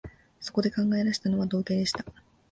[0.39, 2.03] そこで考え出したのは、道化でした